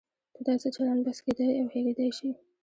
په 0.35 0.39
داسې 0.47 0.67
چلن 0.75 0.97
بحث 1.05 1.19
کېدای 1.25 1.51
او 1.61 1.67
هېریدای 1.73 2.09
شي. 2.17 2.29